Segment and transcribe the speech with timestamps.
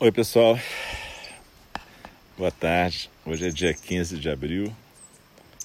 [0.00, 0.56] Oi, pessoal.
[2.36, 3.10] Boa tarde.
[3.26, 4.72] Hoje é dia 15 de abril,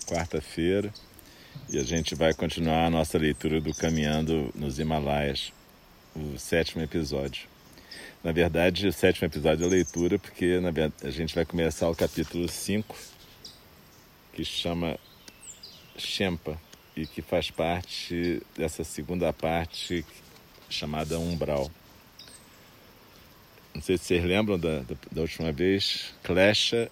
[0.08, 0.92] quarta-feira,
[1.70, 5.54] e a gente vai continuar a nossa leitura do Caminhando nos Himalaias,
[6.16, 7.48] o sétimo episódio.
[8.24, 10.60] Na verdade, o sétimo episódio é leitura, porque
[11.04, 12.96] a gente vai começar o capítulo 5,
[14.34, 14.98] que chama
[15.96, 16.60] Shempa,
[16.98, 20.04] e que faz parte dessa segunda parte
[20.68, 21.70] chamada Umbral.
[23.84, 26.90] Sei se vocês lembram da, da, da última vez, Klesha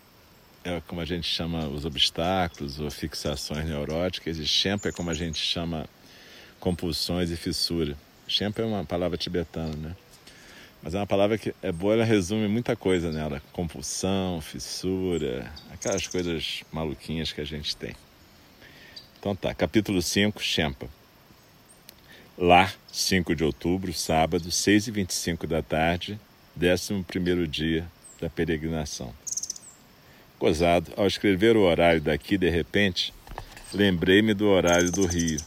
[0.62, 5.14] é como a gente chama os obstáculos ou fixações neuróticas, e Shempa é como a
[5.14, 5.88] gente chama
[6.60, 7.96] compulsões e fissura.
[8.28, 9.96] Shempa é uma palavra tibetana, né?
[10.84, 16.06] Mas é uma palavra que é boa, ela resume muita coisa nela: compulsão, fissura, aquelas
[16.08, 17.96] coisas maluquinhas que a gente tem.
[19.18, 20.90] Então tá, capítulo 5, Shempa.
[22.38, 26.20] Lá, 5 de outubro, sábado, 6h25 da tarde,
[26.58, 27.86] 11 dia
[28.20, 29.14] da peregrinação.
[30.40, 33.14] Gozado, ao escrever o horário daqui, de repente,
[33.74, 35.40] lembrei-me do horário do Rio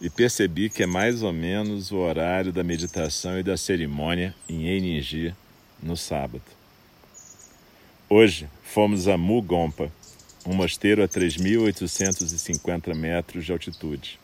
[0.00, 4.66] e percebi que é mais ou menos o horário da meditação e da cerimônia em
[4.66, 5.34] Eningi
[5.82, 6.42] no sábado.
[8.08, 9.90] Hoje fomos a Mugompa,
[10.46, 14.18] um mosteiro a 3.850 metros de altitude.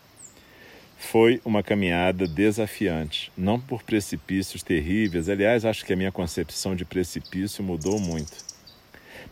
[0.99, 6.85] Foi uma caminhada desafiante, não por precipícios terríveis, aliás, acho que a minha concepção de
[6.85, 8.33] precipício mudou muito,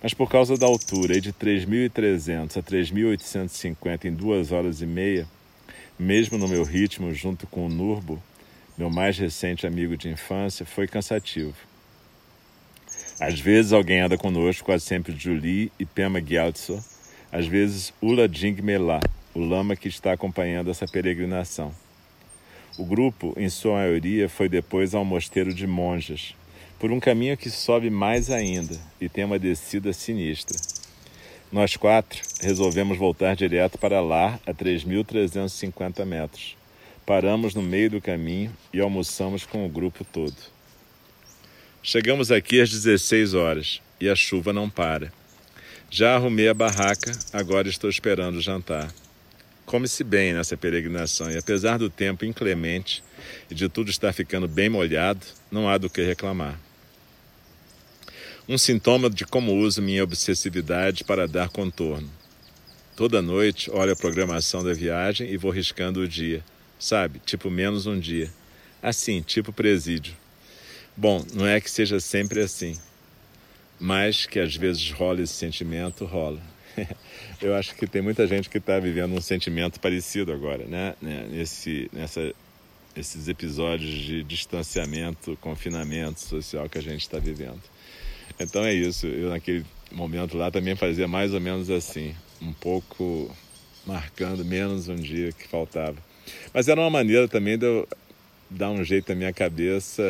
[0.03, 5.27] mas por causa da altura, de 3.300 a 3.850 em duas horas e meia,
[5.99, 8.23] mesmo no meu ritmo junto com o Nurbo,
[8.77, 11.55] meu mais recente amigo de infância, foi cansativo.
[13.21, 16.85] Às vezes alguém anda conosco, quase sempre Julie e Pema Gyaltso,
[17.31, 19.01] às vezes Ula Jing Melá,
[19.35, 21.75] o lama que está acompanhando essa peregrinação.
[22.79, 26.35] O grupo, em sua maioria, foi depois ao mosteiro de monjas,
[26.79, 30.59] por um caminho que sobe mais ainda e tem uma descida sinistra.
[31.53, 36.57] Nós quatro resolvemos voltar direto para lá, a 3.350 metros.
[37.05, 40.37] Paramos no meio do caminho e almoçamos com o grupo todo.
[41.83, 45.13] Chegamos aqui às 16 horas e a chuva não para.
[45.91, 48.91] Já arrumei a barraca, agora estou esperando o jantar.
[49.65, 53.03] Come-se bem nessa peregrinação e, apesar do tempo inclemente
[53.51, 56.59] e de tudo estar ficando bem molhado, não há do que reclamar.
[58.49, 62.11] Um sintoma de como uso minha obsessividade para dar contorno.
[62.97, 66.45] Toda noite olho a programação da viagem e vou riscando o dia,
[66.79, 67.21] sabe?
[67.25, 68.31] Tipo menos um dia.
[68.83, 70.15] Assim, tipo presídio.
[70.97, 72.77] Bom, não é que seja sempre assim,
[73.81, 76.52] mas que às vezes rola esse sentimento, rola.
[77.41, 80.95] eu acho que tem muita gente que está vivendo um sentimento parecido agora, né?
[81.01, 81.27] né?
[81.31, 82.33] Nesse, nessa,
[82.97, 87.63] esses episódios de distanciamento, confinamento social que a gente está vivendo.
[88.39, 89.07] Então é isso.
[89.07, 93.31] Eu naquele momento lá também fazia mais ou menos assim, um pouco
[93.87, 95.97] marcando menos um dia que faltava.
[96.53, 97.89] Mas era uma maneira também de eu
[98.49, 100.03] dar um jeito na minha cabeça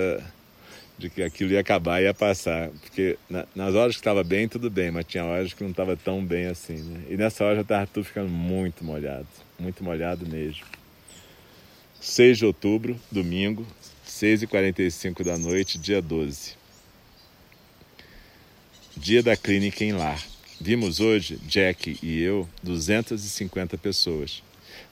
[1.02, 2.70] de que aquilo ia acabar e ia passar.
[2.70, 5.96] Porque na, nas horas que estava bem, tudo bem, mas tinha horas que não estava
[5.96, 6.76] tão bem assim.
[6.76, 7.02] Né?
[7.10, 9.26] E nessa hora já estava tudo ficando muito molhado,
[9.58, 10.64] muito molhado mesmo.
[12.00, 13.66] 6 de outubro, domingo,
[14.06, 16.54] 6h45 da noite, dia 12.
[18.96, 20.22] Dia da clínica em lar.
[20.60, 24.42] Vimos hoje, Jack e eu, 250 pessoas.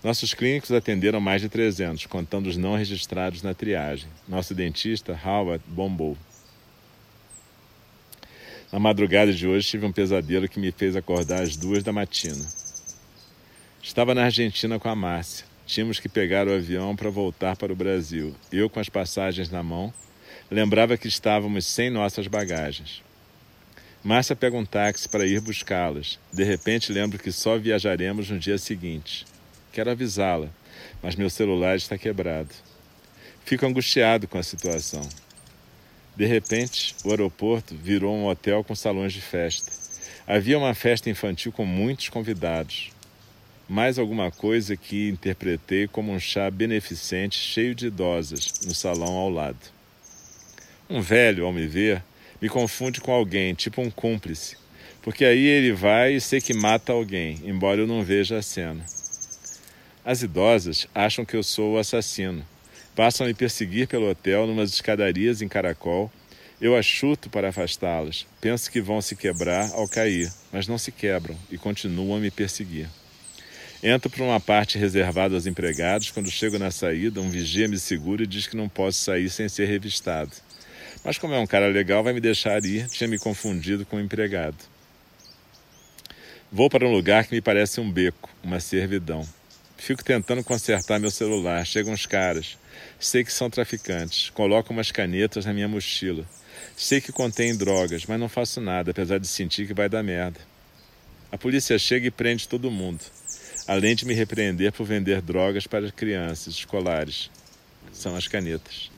[0.03, 4.09] Nossos clínicos atenderam mais de 300, contando os não registrados na triagem.
[4.27, 6.17] Nosso dentista, Howard, bombou.
[8.73, 12.47] Na madrugada de hoje tive um pesadelo que me fez acordar às duas da matina.
[13.83, 15.45] Estava na Argentina com a Márcia.
[15.67, 18.35] Tínhamos que pegar o avião para voltar para o Brasil.
[18.53, 19.93] Eu, com as passagens na mão,
[20.51, 23.03] lembrava que estávamos sem nossas bagagens.
[24.03, 26.19] Márcia pega um táxi para ir buscá-las.
[26.33, 29.27] De repente lembro que só viajaremos no dia seguinte.
[29.73, 30.49] Quero avisá-la,
[31.03, 32.51] mas meu celular está quebrado.
[33.45, 35.09] Fico angustiado com a situação.
[36.17, 39.71] De repente, o aeroporto virou um hotel com salões de festa.
[40.27, 42.91] Havia uma festa infantil com muitos convidados.
[43.69, 49.31] Mais alguma coisa que interpretei como um chá beneficente cheio de idosas no salão ao
[49.31, 49.81] lado.
[50.89, 52.03] Um velho, ao me ver,
[52.43, 54.57] me confunde com alguém, tipo um cúmplice,
[55.03, 58.85] porque aí ele vai e sei que mata alguém, embora eu não veja a cena.
[60.05, 62.47] As idosas acham que eu sou o assassino.
[62.97, 66.11] Passam a me perseguir pelo hotel numas escadarias em caracol.
[66.59, 68.27] Eu as chuto para afastá-las.
[68.41, 72.31] Penso que vão se quebrar ao cair, mas não se quebram e continuam a me
[72.31, 72.89] perseguir.
[73.83, 76.11] Entro por uma parte reservada aos empregados.
[76.11, 79.49] Quando chego na saída, um vigia me segura e diz que não posso sair sem
[79.51, 80.33] ser revistado.
[81.05, 84.01] Mas como é um cara legal, vai me deixar ir, tinha me confundido com um
[84.01, 84.57] empregado.
[86.51, 89.27] Vou para um lugar que me parece um beco, uma servidão.
[89.81, 91.65] Fico tentando consertar meu celular.
[91.65, 92.59] Chegam os caras.
[92.99, 94.29] Sei que são traficantes.
[94.29, 96.27] Colocam umas canetas na minha mochila.
[96.77, 100.39] Sei que contém drogas, mas não faço nada, apesar de sentir que vai dar merda.
[101.33, 103.01] A polícia chega e prende todo mundo,
[103.67, 107.31] além de me repreender por vender drogas para crianças escolares.
[107.91, 108.91] São as canetas.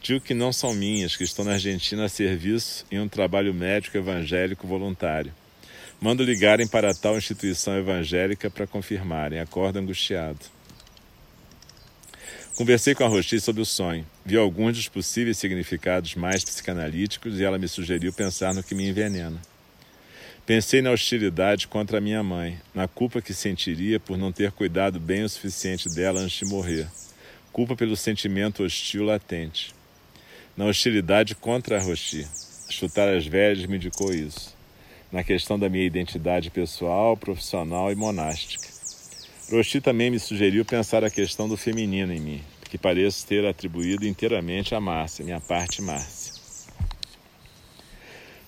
[0.00, 3.98] Digo que não são minhas, que estou na Argentina a serviço em um trabalho médico
[3.98, 5.34] evangélico voluntário.
[6.00, 9.40] Mando ligarem para tal instituição evangélica para confirmarem.
[9.40, 10.40] Acordo angustiado.
[12.56, 14.06] Conversei com a Rochi sobre o sonho.
[14.24, 18.88] Vi alguns dos possíveis significados mais psicanalíticos e ela me sugeriu pensar no que me
[18.88, 19.42] envenena.
[20.46, 25.24] Pensei na hostilidade contra minha mãe, na culpa que sentiria por não ter cuidado bem
[25.24, 26.86] o suficiente dela antes de morrer,
[27.50, 29.74] culpa pelo sentimento hostil latente.
[30.56, 32.26] Na hostilidade contra a Rochi.
[32.70, 34.54] Chutar as velhas me indicou isso.
[35.14, 38.66] Na questão da minha identidade pessoal, profissional e monástica.
[39.48, 44.08] Rochi também me sugeriu pensar a questão do feminino em mim, que pareço ter atribuído
[44.08, 46.34] inteiramente a Márcia, minha parte Márcia.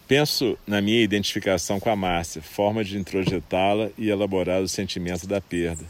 [0.09, 5.41] Penso na minha identificação com a Márcia, forma de introjetá-la e elaborar o sentimento da
[5.41, 5.85] perda,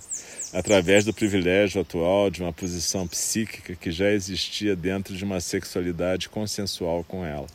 [0.53, 6.29] através do privilégio atual de uma posição psíquica que já existia dentro de uma sexualidade
[6.29, 7.47] consensual com ela.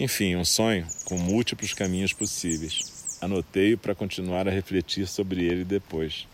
[0.00, 3.18] Enfim, um sonho com múltiplos caminhos possíveis.
[3.20, 6.26] Anotei-o para continuar a refletir sobre ele depois.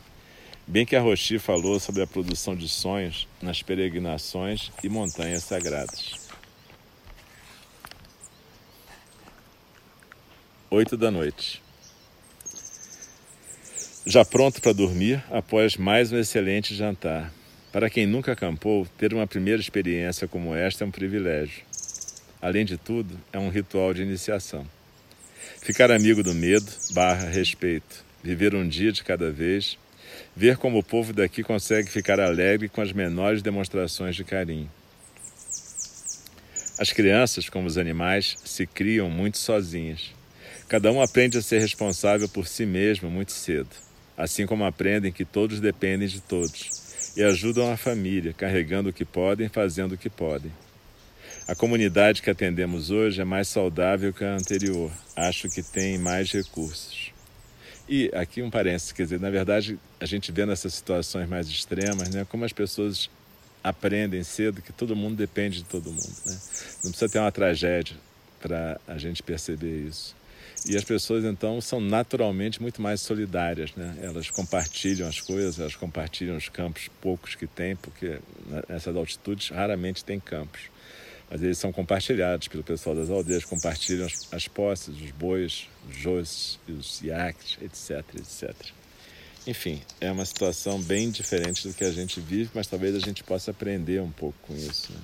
[0.69, 6.13] Bem que a Rochi falou sobre a produção de sonhos nas peregrinações e montanhas sagradas.
[10.71, 11.61] Oito da noite.
[14.07, 17.35] Já pronto para dormir após mais um excelente jantar.
[17.73, 21.65] Para quem nunca acampou, ter uma primeira experiência como esta é um privilégio.
[22.41, 24.67] Além de tudo, é um ritual de iniciação.
[25.61, 28.05] Ficar amigo do medo barra respeito.
[28.23, 29.79] Viver um dia de cada vez.
[30.35, 34.71] Ver como o povo daqui consegue ficar alegre com as menores demonstrações de carinho.
[36.79, 40.12] As crianças, como os animais, se criam muito sozinhas.
[40.69, 43.71] Cada um aprende a ser responsável por si mesmo muito cedo,
[44.17, 49.05] assim como aprendem que todos dependem de todos e ajudam a família, carregando o que
[49.05, 50.53] podem, fazendo o que podem.
[51.49, 54.91] A comunidade que atendemos hoje é mais saudável que a anterior.
[55.15, 57.13] Acho que tem mais recursos.
[57.89, 62.09] E aqui um parênteses, quer dizer, na verdade, a gente vê nessas situações mais extremas,
[62.11, 63.09] né, como as pessoas
[63.63, 66.17] aprendem cedo que todo mundo depende de todo mundo.
[66.27, 66.37] Né?
[66.83, 67.97] Não precisa ter uma tragédia
[68.41, 70.17] para a gente perceber isso.
[70.69, 73.97] E as pessoas então são naturalmente muito mais solidárias, né?
[74.03, 78.19] Elas compartilham as coisas, elas compartilham os campos poucos que tem, porque
[78.69, 80.63] nessas altitudes raramente tem campos.
[81.31, 85.96] Mas eles são compartilhados pelo pessoal das aldeias, compartilham as, as posses, os bois, os
[85.96, 88.55] joices, os iaques, etc, etc.
[89.46, 93.23] Enfim, é uma situação bem diferente do que a gente vive, mas talvez a gente
[93.23, 94.93] possa aprender um pouco com isso.
[94.93, 94.99] Né?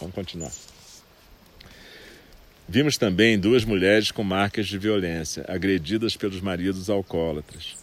[0.00, 0.52] Vamos continuar.
[2.68, 7.79] Vimos também duas mulheres com marcas de violência, agredidas pelos maridos alcoólatras.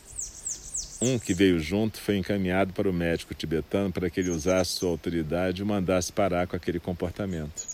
[1.01, 4.89] Um que veio junto foi encaminhado para o médico tibetano para que ele usasse sua
[4.89, 7.67] autoridade e o mandasse parar com aquele comportamento.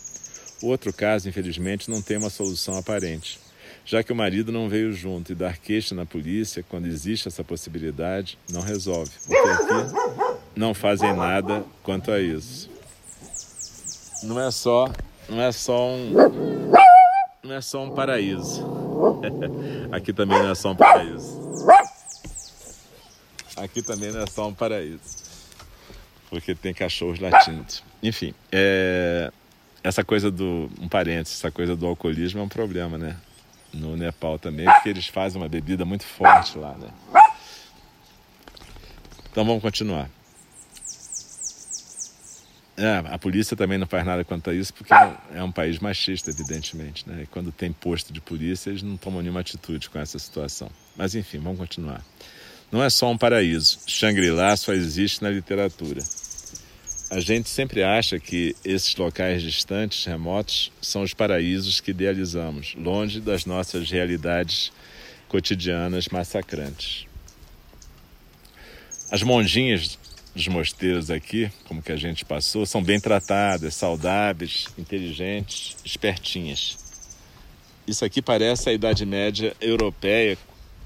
[0.61, 3.39] O outro caso, infelizmente, não tem uma solução aparente,
[3.85, 7.43] já que o marido não veio junto e dar queixa na polícia, quando existe essa
[7.43, 12.69] possibilidade, não resolve, porque aqui não fazem nada quanto a isso.
[14.23, 14.89] Não é só,
[15.27, 16.13] não é só um
[17.43, 18.65] não é só um paraíso.
[19.91, 21.41] Aqui também não é só um paraíso.
[23.63, 24.99] Aqui também não é só um paraíso.
[26.29, 27.65] Porque tem cachorros latindo.
[28.01, 29.31] Enfim, é...
[29.81, 30.69] essa coisa do.
[30.81, 33.15] Um parênteses, essa coisa do alcoolismo é um problema, né?
[33.73, 36.89] No Nepal também, porque eles fazem uma bebida muito forte lá, né?
[39.31, 40.09] Então vamos continuar.
[42.75, 44.93] É, a polícia também não faz nada quanto a isso, porque
[45.33, 47.07] é um país machista, evidentemente.
[47.07, 47.23] Né?
[47.23, 50.69] E quando tem posto de polícia, eles não tomam nenhuma atitude com essa situação.
[50.97, 52.03] Mas enfim, vamos continuar.
[52.73, 53.77] Não é só um paraíso.
[53.85, 56.01] Shangri-La só existe na literatura.
[57.11, 63.21] A gente sempre acha que esses locais distantes, remotos, são os paraísos que idealizamos, longe
[63.21, 64.71] das nossas realidades
[65.27, 67.05] cotidianas massacrantes.
[69.11, 69.99] As monjinhas
[70.33, 76.75] dos mosteiros aqui, como que a gente passou, são bem tratadas, saudáveis, inteligentes, espertinhas.
[77.85, 80.39] Isso aqui parece a Idade Média europeia,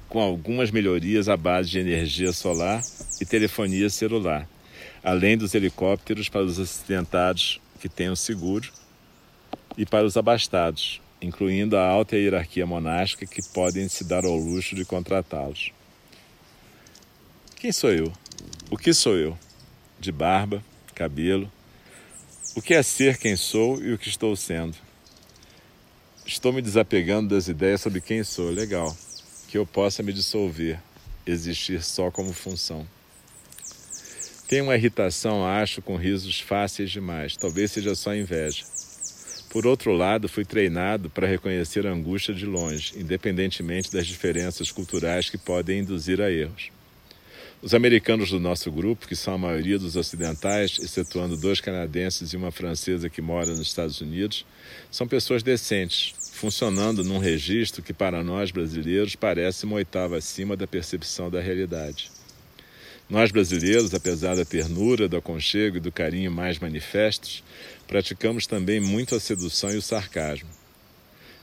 [0.09, 2.83] com algumas melhorias à base de energia solar
[3.19, 4.47] e telefonia celular,
[5.03, 8.71] além dos helicópteros para os acidentados que tenham seguro
[9.77, 14.75] e para os abastados, incluindo a alta hierarquia monástica que podem se dar ao luxo
[14.75, 15.71] de contratá-los.
[17.55, 18.11] Quem sou eu?
[18.69, 19.37] O que sou eu?
[19.99, 21.51] De barba, cabelo.
[22.55, 24.75] O que é ser quem sou e o que estou sendo?
[26.25, 28.49] Estou me desapegando das ideias sobre quem sou.
[28.49, 28.95] Legal.
[29.47, 30.79] Que eu possa me dissolver,
[31.25, 32.87] existir só como função.
[34.47, 37.35] Tenho uma irritação, acho, com risos fáceis demais.
[37.35, 38.63] Talvez seja só inveja.
[39.49, 45.29] Por outro lado, fui treinado para reconhecer a angústia de longe, independentemente das diferenças culturais
[45.29, 46.76] que podem induzir a erros.
[47.59, 52.37] Os americanos do nosso grupo, que são a maioria dos ocidentais, excetuando dois canadenses e
[52.37, 54.45] uma francesa que mora nos Estados Unidos,
[54.91, 60.67] são pessoas decentes, funcionando num registro que para nós brasileiros parece uma oitava acima da
[60.67, 62.11] percepção da realidade.
[63.09, 67.43] Nós brasileiros, apesar da ternura, do aconchego e do carinho mais manifestos,
[67.87, 70.56] praticamos também muito a sedução e o sarcasmo.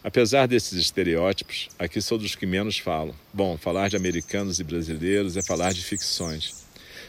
[0.05, 3.15] Apesar desses estereótipos, aqui sou dos que menos falam.
[3.33, 6.67] Bom, falar de americanos e brasileiros é falar de ficções.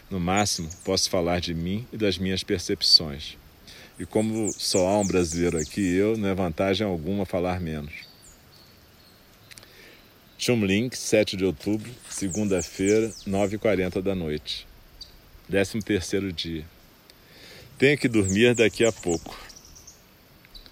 [0.10, 3.38] No máximo, posso falar de mim e das minhas percepções.
[4.00, 7.94] E como só há um brasileiro aqui eu, não é vantagem alguma falar menos.
[10.38, 14.66] Chumlink, 7 de outubro, segunda-feira, 9h40 da noite.
[15.50, 16.64] 13 terceiro dia.
[17.78, 19.45] Tenho que dormir daqui a pouco.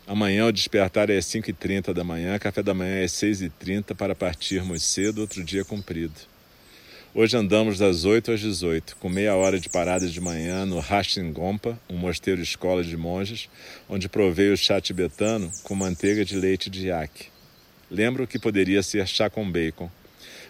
[0.05, 4.13] Amanhã o despertar é às 5h30 da manhã, café da manhã é às 6h30 para
[4.13, 6.13] partirmos cedo, outro dia comprido.
[7.15, 10.83] Hoje andamos das 8 às 18, com meia hora de parada de manhã no
[11.31, 13.47] Gompa, um mosteiro escola de monges,
[13.87, 17.27] onde provei o chá tibetano com manteiga de leite de iaque.
[17.89, 19.89] Lembro que poderia ser chá com bacon.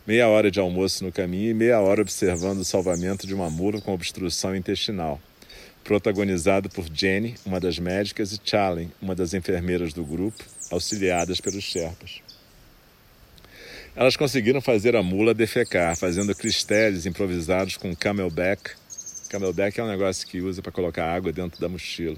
[0.07, 3.79] Meia hora de almoço no caminho e meia hora observando o salvamento de uma mula
[3.79, 5.21] com obstrução intestinal
[5.83, 11.63] protagonizado por Jenny, uma das médicas, e Charlie, uma das enfermeiras do grupo, auxiliadas pelos
[11.63, 12.21] Sherpas.
[13.95, 18.71] Elas conseguiram fazer a mula defecar, fazendo cristéis improvisados com camelback.
[19.29, 22.17] Camelback é um negócio que usa para colocar água dentro da mochila.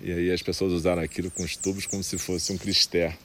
[0.00, 3.16] E aí as pessoas usaram aquilo com os tubos como se fosse um cristé.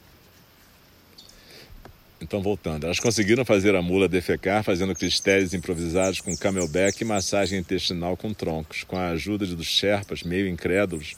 [2.22, 7.58] Então, voltando, elas conseguiram fazer a mula defecar fazendo cristéis improvisados com camelback e massagem
[7.58, 11.16] intestinal com troncos, com a ajuda dos sherpas, meio incrédulos,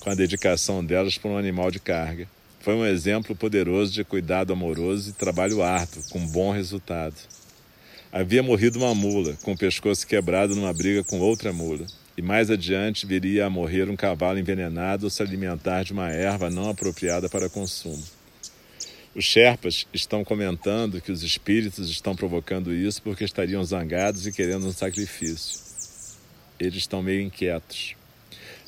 [0.00, 2.28] com a dedicação delas por um animal de carga.
[2.60, 7.16] Foi um exemplo poderoso de cuidado amoroso e trabalho árduo, com bom resultado.
[8.12, 11.86] Havia morrido uma mula, com o pescoço quebrado numa briga com outra mula.
[12.16, 16.50] E mais adiante viria a morrer um cavalo envenenado ou se alimentar de uma erva
[16.50, 18.02] não apropriada para consumo.
[19.14, 24.66] Os Sherpas estão comentando que os espíritos estão provocando isso porque estariam zangados e querendo
[24.66, 25.60] um sacrifício.
[26.58, 27.94] Eles estão meio inquietos.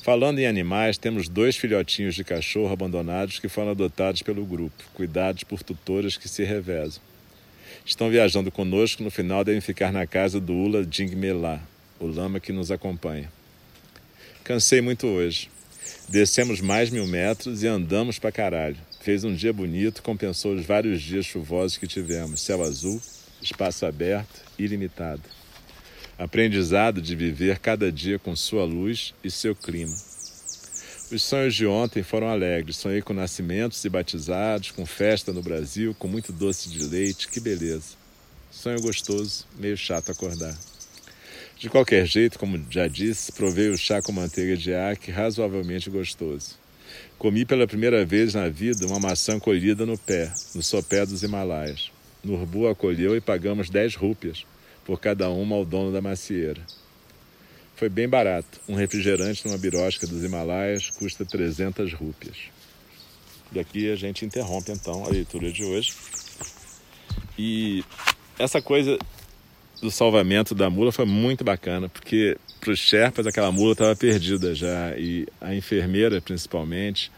[0.03, 5.43] Falando em animais, temos dois filhotinhos de cachorro abandonados que foram adotados pelo grupo, cuidados
[5.43, 7.01] por tutoras que se revezam.
[7.83, 11.59] Estão viajando conosco, no final devem ficar na casa do Ula Jingmelá,
[11.99, 13.31] o lama que nos acompanha.
[14.43, 15.49] Cansei muito hoje.
[16.07, 18.77] Descemos mais mil metros e andamos pra caralho.
[19.05, 22.41] Fez um dia bonito, compensou os vários dias chuvosos que tivemos.
[22.41, 22.99] Céu azul,
[23.39, 25.21] espaço aberto, ilimitado.
[26.17, 29.95] Aprendizado de viver cada dia com sua luz e seu clima.
[31.11, 32.77] Os sonhos de ontem foram alegres.
[32.77, 37.27] Sonhei com nascimentos e batizados, com festa no Brasil, com muito doce de leite.
[37.27, 37.95] Que beleza.
[38.49, 40.57] Sonho gostoso, meio chato acordar.
[41.59, 46.64] De qualquer jeito, como já disse, provei o chá com manteiga de arque razoavelmente gostoso.
[47.17, 51.91] Comi pela primeira vez na vida uma maçã colhida no pé, no sopé dos Himalaias.
[52.23, 54.45] Nurbu acolheu e pagamos 10 rúpias
[54.85, 56.61] por cada uma ao dono da macieira.
[57.75, 58.59] Foi bem barato.
[58.67, 62.37] Um refrigerante numa birosca dos Himalaias custa 300 rúpias.
[63.51, 65.93] E aqui a gente interrompe então a leitura de hoje.
[67.37, 67.83] E
[68.39, 68.97] essa coisa
[69.81, 74.55] do salvamento da mula foi muito bacana, porque para os Sherpas aquela mula estava perdida
[74.55, 74.97] já.
[74.97, 77.11] E a enfermeira, principalmente,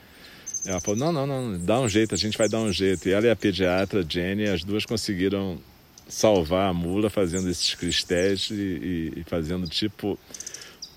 [0.66, 3.08] ela falou: não, não, não, dá um jeito, a gente vai dar um jeito.
[3.08, 5.58] E ela e a pediatra, Jenny, as duas conseguiram
[6.10, 10.20] salvar a mula fazendo esses cristéis e, e, e fazendo tipo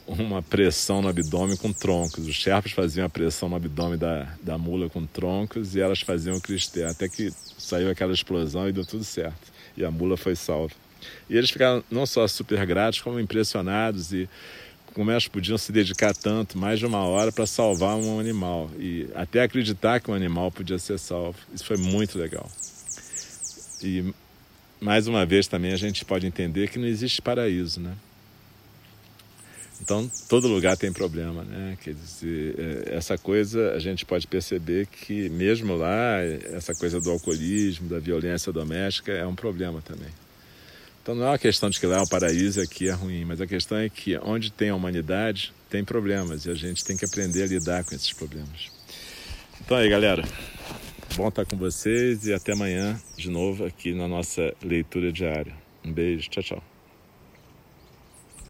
[0.07, 2.27] uma pressão no abdômen com troncos.
[2.27, 6.37] Os Sherpas faziam a pressão no abdômen da, da mula com troncos e elas faziam
[6.37, 6.89] o cristé.
[6.89, 9.53] Até que saiu aquela explosão e deu tudo certo.
[9.77, 10.75] E a mula foi salva.
[11.29, 14.29] E eles ficaram não só super gratos, como impressionados e
[14.95, 18.71] como elas podiam se dedicar tanto, mais de uma hora, para salvar um animal.
[18.79, 21.39] E até acreditar que um animal podia ser salvo.
[21.55, 22.51] Isso foi muito legal.
[23.83, 24.13] E
[24.81, 27.95] mais uma vez também a gente pode entender que não existe paraíso, né?
[29.83, 31.77] Então, todo lugar tem problema, né?
[31.83, 36.21] Quer dizer, é, essa coisa a gente pode perceber que, mesmo lá,
[36.53, 40.11] essa coisa do alcoolismo, da violência doméstica é um problema também.
[41.03, 43.25] Então, não é uma questão de que lá é um paraíso e aqui é ruim,
[43.25, 46.97] mas a questão é que onde tem a humanidade, tem problemas e a gente tem
[46.97, 48.71] que aprender a lidar com esses problemas.
[49.61, 50.23] Então, aí, galera,
[51.17, 55.55] bom estar com vocês e até amanhã de novo aqui na nossa leitura diária.
[55.85, 56.70] Um beijo, tchau, tchau.